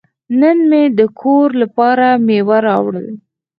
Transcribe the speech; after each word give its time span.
نن 0.39 0.57
مې 0.69 0.83
د 0.97 0.99
کور 1.19 1.49
لپاره 1.61 2.07
میوه 2.27 2.57
راوړه. 2.67 3.03